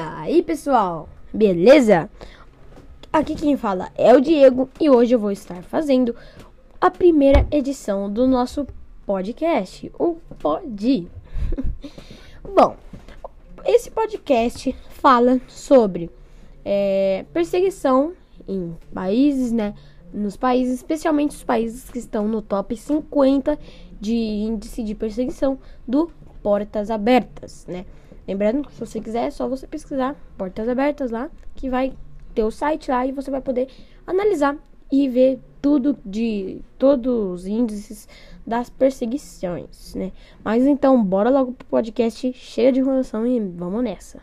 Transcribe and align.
aí, 0.00 0.42
pessoal? 0.42 1.08
Beleza? 1.32 2.10
Aqui 3.12 3.34
quem 3.34 3.56
fala 3.56 3.90
é 3.94 4.14
o 4.14 4.20
Diego 4.20 4.68
e 4.80 4.88
hoje 4.88 5.14
eu 5.14 5.18
vou 5.18 5.30
estar 5.30 5.62
fazendo 5.62 6.16
a 6.80 6.90
primeira 6.90 7.46
edição 7.50 8.10
do 8.10 8.26
nosso 8.26 8.66
podcast, 9.04 9.92
o 9.98 10.16
Pod. 10.38 11.08
Bom, 12.42 12.76
esse 13.66 13.90
podcast 13.90 14.74
fala 14.90 15.38
sobre 15.46 16.10
é, 16.64 17.26
perseguição 17.32 18.14
em 18.48 18.74
países, 18.94 19.52
né? 19.52 19.74
Nos 20.14 20.36
países, 20.36 20.76
especialmente 20.76 21.36
os 21.36 21.44
países 21.44 21.90
que 21.90 21.98
estão 21.98 22.26
no 22.26 22.40
top 22.40 22.74
50 22.74 23.58
de 24.00 24.14
índice 24.14 24.82
de 24.82 24.94
perseguição 24.94 25.58
do 25.86 26.10
Portas 26.42 26.90
Abertas, 26.90 27.66
né? 27.68 27.84
Lembrando 28.26 28.66
que 28.66 28.72
se 28.72 28.80
você 28.80 29.00
quiser, 29.00 29.26
é 29.26 29.30
só 29.30 29.48
você 29.48 29.66
pesquisar 29.66 30.16
Portas 30.36 30.68
Abertas 30.68 31.10
lá, 31.10 31.30
que 31.54 31.68
vai 31.68 31.92
ter 32.34 32.44
o 32.44 32.50
site 32.50 32.90
lá 32.90 33.06
e 33.06 33.12
você 33.12 33.30
vai 33.30 33.40
poder 33.40 33.68
analisar 34.06 34.56
e 34.90 35.08
ver 35.08 35.40
tudo 35.60 35.96
de 36.04 36.62
todos 36.78 37.40
os 37.42 37.46
índices 37.46 38.08
das 38.46 38.70
perseguições, 38.70 39.94
né? 39.94 40.12
Mas 40.42 40.66
então, 40.66 41.02
bora 41.04 41.30
logo 41.30 41.52
pro 41.52 41.66
podcast 41.66 42.32
cheio 42.32 42.72
de 42.72 42.80
enrolação 42.80 43.26
e 43.26 43.38
vamos 43.40 43.84
nessa. 43.84 44.18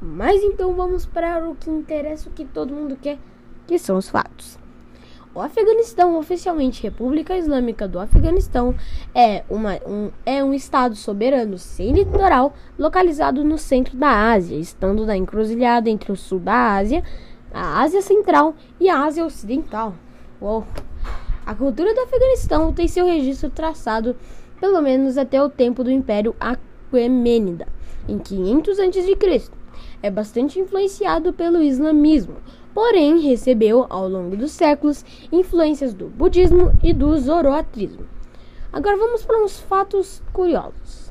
Mas 0.00 0.42
então 0.42 0.74
vamos 0.74 1.04
para 1.04 1.46
o 1.48 1.54
que 1.54 1.68
interessa, 1.68 2.30
o 2.30 2.32
que 2.32 2.44
todo 2.44 2.72
mundo 2.72 2.96
quer, 2.96 3.18
que 3.66 3.78
são 3.78 3.98
os 3.98 4.08
fatos. 4.08 4.58
O 5.36 5.42
Afeganistão, 5.42 6.18
oficialmente 6.18 6.82
República 6.82 7.36
Islâmica 7.36 7.86
do 7.86 7.98
Afeganistão, 7.98 8.74
é, 9.14 9.44
uma, 9.50 9.74
um, 9.86 10.10
é 10.24 10.42
um 10.42 10.54
estado 10.54 10.96
soberano 10.96 11.58
sem 11.58 11.92
litoral 11.92 12.54
localizado 12.78 13.44
no 13.44 13.58
centro 13.58 13.98
da 13.98 14.32
Ásia, 14.32 14.56
estando 14.56 15.04
na 15.04 15.14
encruzilhada 15.14 15.90
entre 15.90 16.10
o 16.10 16.16
sul 16.16 16.38
da 16.38 16.76
Ásia, 16.76 17.04
a 17.52 17.82
Ásia 17.82 18.00
Central 18.00 18.54
e 18.80 18.88
a 18.88 19.04
Ásia 19.04 19.26
Ocidental. 19.26 19.92
Uou. 20.40 20.64
A 21.44 21.54
cultura 21.54 21.92
do 21.92 22.00
Afeganistão 22.00 22.72
tem 22.72 22.88
seu 22.88 23.04
registro 23.04 23.50
traçado 23.50 24.16
pelo 24.58 24.80
menos 24.80 25.18
até 25.18 25.42
o 25.42 25.50
tempo 25.50 25.84
do 25.84 25.90
Império 25.90 26.34
Aquemênida, 26.40 27.68
em 28.08 28.18
500 28.18 28.80
a.C. 28.80 29.50
É 30.02 30.10
bastante 30.10 30.58
influenciado 30.58 31.30
pelo 31.34 31.62
islamismo, 31.62 32.36
porém 32.76 33.20
recebeu 33.20 33.86
ao 33.88 34.06
longo 34.06 34.36
dos 34.36 34.50
séculos 34.50 35.02
influências 35.32 35.94
do 35.94 36.08
budismo 36.08 36.78
e 36.82 36.92
do 36.92 37.16
zoroatrismo. 37.18 38.06
Agora 38.70 38.98
vamos 38.98 39.24
para 39.24 39.42
uns 39.42 39.58
fatos 39.58 40.22
curiosos. 40.30 41.10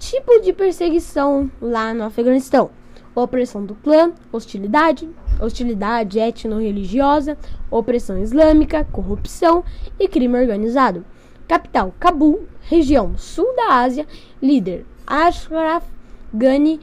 Tipo 0.00 0.40
de 0.40 0.52
perseguição 0.52 1.48
lá 1.62 1.94
no 1.94 2.02
Afeganistão: 2.02 2.70
opressão 3.14 3.64
do 3.64 3.76
clã, 3.76 4.12
hostilidade, 4.32 5.08
hostilidade 5.40 6.18
etno-religiosa, 6.18 7.38
opressão 7.70 8.18
islâmica, 8.18 8.84
corrupção 8.90 9.62
e 9.96 10.08
crime 10.08 10.40
organizado. 10.40 11.04
Capital: 11.46 11.94
Cabul, 12.00 12.48
região 12.62 13.16
sul 13.16 13.54
da 13.54 13.74
Ásia, 13.74 14.08
líder 14.42 14.84
Ashraf 15.06 15.86
Ghani 16.34 16.80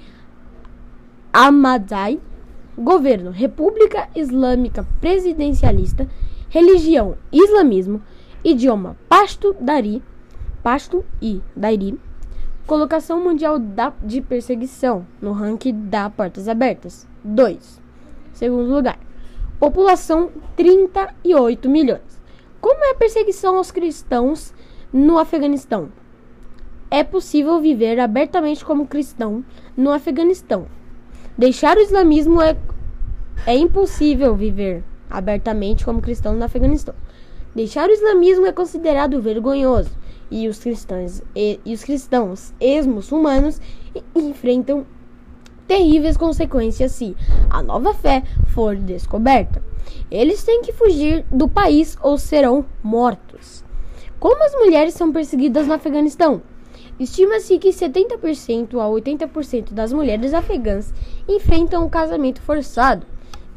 Ahmadzai 1.34 2.22
governo 2.78 3.32
República 3.32 4.10
Islâmica 4.16 4.86
Presidencialista, 5.00 6.08
religião 6.50 7.18
Islamismo, 7.32 8.02
idioma 8.44 8.98
Pashto 9.08 9.56
Dari, 9.60 10.04
Pashto 10.62 11.06
e 11.22 11.42
Dairi, 11.56 12.00
colocação 12.66 13.24
mundial 13.24 13.60
da, 13.60 13.94
de 14.04 14.22
perseguição 14.22 15.06
no 15.22 15.32
ranking 15.32 15.88
da 15.90 16.10
Portas 16.10 16.48
Abertas, 16.48 17.08
2. 17.24 17.82
Segundo 18.34 18.74
lugar, 18.74 19.00
população 19.60 20.32
38 20.56 21.70
milhões. 21.70 22.22
Como 22.60 22.84
é 22.84 22.92
a 22.92 22.96
perseguição 22.96 23.58
aos 23.58 23.72
cristãos 23.72 24.54
no 24.92 25.18
Afeganistão? 25.18 25.90
É 26.90 27.04
possível 27.04 27.60
viver 27.60 28.00
abertamente 28.00 28.64
como 28.66 28.88
cristão 28.88 29.44
no 29.76 29.92
Afeganistão, 29.92 30.68
Deixar 31.38 31.76
o 31.76 31.82
islamismo 31.82 32.42
é, 32.42 32.56
é 33.46 33.58
impossível 33.58 34.34
viver 34.36 34.86
abertamente 35.10 35.84
como 35.84 36.02
cristão 36.02 36.34
no 36.34 36.46
Afeganistão. 36.46 36.96
Deixar 37.54 37.90
o 37.90 37.92
islamismo 37.92 38.46
é 38.46 38.54
considerado 38.54 39.22
vergonhoso 39.22 39.92
e 40.32 40.48
os 40.48 40.60
cristãos 40.60 41.22
e, 41.36 41.60
e 41.66 41.74
os 41.74 41.84
cristãos 41.84 42.54
ex-muçulmanos 42.58 43.60
enfrentam 44.16 44.86
terríveis 45.68 46.16
consequências 46.16 46.94
se 46.94 47.14
a 47.50 47.62
nova 47.62 47.94
fé 47.94 48.24
for 48.54 48.78
descoberta. 48.78 49.62
Eles 50.10 50.42
têm 50.42 50.62
que 50.62 50.72
fugir 50.72 51.26
do 51.30 51.50
país 51.50 51.98
ou 52.02 52.18
serão 52.18 52.66
mortos. 52.82 53.62
Como 54.22 54.42
as 54.42 54.54
mulheres 54.54 54.94
são 54.94 55.12
perseguidas 55.12 55.68
no 55.68 55.74
Afeganistão? 55.74 56.42
Estima-se 57.00 57.60
que 57.60 57.70
70% 57.70 58.80
a 58.80 58.88
80% 58.88 59.74
das 59.74 59.92
mulheres 59.92 60.34
afegãs 60.34 60.94
enfrentam 61.28 61.86
o 61.86 61.90
casamento 61.90 62.42
forçado, 62.42 63.06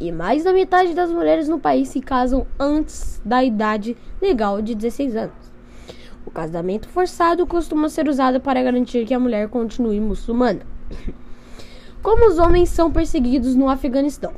e 0.00 0.10
mais 0.10 0.42
da 0.42 0.52
metade 0.52 0.92
das 0.92 1.10
mulheres 1.10 1.48
no 1.48 1.60
país 1.60 1.88
se 1.88 2.00
casam 2.00 2.46
antes 2.58 3.20
da 3.24 3.44
idade 3.44 3.96
legal 4.20 4.60
de 4.60 4.74
16 4.74 5.16
anos. 5.16 5.48
O 6.26 6.30
casamento 6.30 6.88
forçado 6.88 7.46
costuma 7.46 7.88
ser 7.88 8.08
usado 8.08 8.40
para 8.40 8.62
garantir 8.62 9.06
que 9.06 9.14
a 9.14 9.20
mulher 9.20 9.48
continue 9.48 10.00
muçulmana. 10.00 10.60
Como 12.02 12.28
os 12.28 12.38
homens 12.38 12.68
são 12.68 12.90
perseguidos 12.90 13.54
no 13.54 13.68
Afeganistão? 13.68 14.32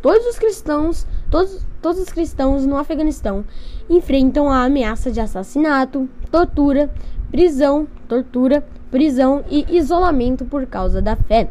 Todos 0.00 0.26
os 0.26 0.38
cristãos, 0.38 1.06
todos, 1.30 1.64
todos 1.80 2.00
os 2.00 2.08
cristãos 2.10 2.66
no 2.66 2.76
Afeganistão 2.76 3.44
enfrentam 3.88 4.50
a 4.50 4.64
ameaça 4.64 5.10
de 5.10 5.20
assassinato, 5.20 6.08
tortura, 6.30 6.92
prisão, 7.32 7.88
tortura, 8.06 8.62
prisão 8.90 9.42
e 9.50 9.64
isolamento 9.74 10.44
por 10.44 10.66
causa 10.66 11.00
da 11.00 11.16
fé, 11.16 11.48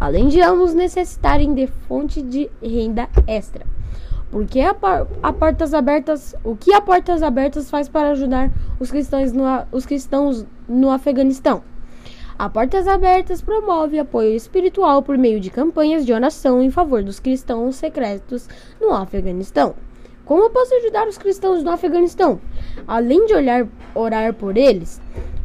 além 0.00 0.28
de 0.28 0.40
ambos 0.40 0.72
necessitarem 0.72 1.52
de 1.52 1.66
fonte 1.66 2.22
de 2.22 2.50
renda 2.62 3.06
extra. 3.26 3.66
Porque 4.30 4.60
a, 4.60 4.74
a 5.22 5.32
portas 5.32 5.74
abertas, 5.74 6.34
o 6.42 6.56
que 6.56 6.72
a 6.72 6.80
Portas 6.80 7.22
Abertas 7.22 7.68
faz 7.68 7.88
para 7.88 8.12
ajudar 8.12 8.50
os 8.78 8.90
cristãos 8.90 9.32
no, 9.32 9.44
os 9.70 9.84
cristãos 9.84 10.46
no 10.66 10.90
Afeganistão? 10.90 11.62
A 12.38 12.48
Portas 12.48 12.88
Abertas 12.88 13.42
promove 13.42 13.98
apoio 13.98 14.34
espiritual 14.34 15.02
por 15.02 15.18
meio 15.18 15.38
de 15.38 15.50
campanhas 15.50 16.06
de 16.06 16.12
oração 16.14 16.62
em 16.62 16.70
favor 16.70 17.02
dos 17.02 17.20
cristãos 17.20 17.76
secretos 17.76 18.48
no 18.80 18.94
Afeganistão. 18.94 19.74
Como 20.30 20.44
eu 20.44 20.50
posso 20.50 20.72
ajudar 20.76 21.08
os 21.08 21.18
cristãos 21.18 21.64
no 21.64 21.72
Afeganistão? 21.72 22.40
Além 22.86 23.26
de 23.26 23.34
olhar, 23.34 23.66
orar 23.92 24.32
por 24.32 24.56
eles, 24.56 25.02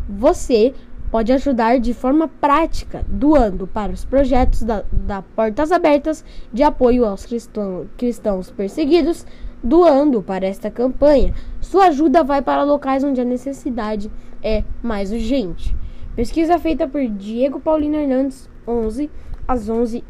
você 0.07 0.75
pode 1.09 1.33
ajudar 1.33 1.79
de 1.79 1.91
forma 1.91 2.27
prática, 2.27 3.03
doando 3.07 3.65
para 3.65 3.91
os 3.91 4.05
projetos 4.05 4.61
da, 4.61 4.83
da 4.91 5.23
Portas 5.23 5.71
Abertas 5.71 6.23
de 6.53 6.61
apoio 6.61 7.03
aos 7.03 7.25
cristão, 7.25 7.87
cristãos 7.97 8.51
perseguidos, 8.51 9.25
doando 9.63 10.21
para 10.21 10.45
esta 10.45 10.69
campanha. 10.69 11.33
Sua 11.59 11.87
ajuda 11.87 12.23
vai 12.23 12.43
para 12.43 12.61
locais 12.61 13.03
onde 13.03 13.19
a 13.19 13.25
necessidade 13.25 14.11
é 14.43 14.63
mais 14.83 15.11
urgente. 15.11 15.75
Pesquisa 16.15 16.59
feita 16.59 16.87
por 16.87 17.03
Diego 17.07 17.59
Paulino 17.59 17.95
Hernandes, 17.95 18.47
11 18.67 19.09
às 19.47 19.67
11 19.67 20.03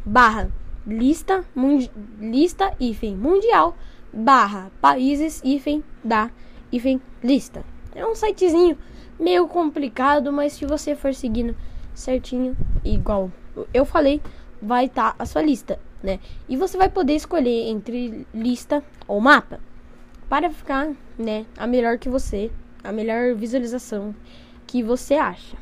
barra 0.06 0.50
lista 0.88 1.44
lista 2.22 2.74
hífen 2.80 3.18
mundial 3.18 3.76
barra 4.14 4.72
países 4.80 5.42
hífen 5.44 5.84
da 6.02 6.32
hífen 6.72 7.02
lista. 7.22 7.66
É 7.94 8.06
um 8.06 8.16
sitezinho 8.16 8.78
meio 9.20 9.46
complicado, 9.46 10.32
mas 10.32 10.54
se 10.54 10.66
você 10.66 10.96
for 10.96 11.14
seguindo 11.14 11.54
certinho, 11.94 12.56
igual 12.84 13.32
eu 13.74 13.86
falei, 13.86 14.22
vai 14.62 14.86
estar 14.86 15.14
tá 15.14 15.24
a 15.24 15.26
sua 15.26 15.42
lista, 15.42 15.80
né? 16.02 16.20
E 16.48 16.56
você 16.56 16.78
vai 16.78 16.90
poder 16.90 17.14
escolher 17.14 17.70
entre 17.70 18.26
lista 18.34 18.84
ou 19.08 19.20
mapa 19.20 19.60
para 20.30 20.50
ficar, 20.50 20.92
né, 21.18 21.46
a 21.58 21.66
melhor 21.66 21.98
que 21.98 22.08
você, 22.08 22.52
a 22.84 22.92
melhor 22.92 23.34
visualização 23.34 24.16
que 24.68 24.84
você 24.84 25.16
acha. 25.16 25.58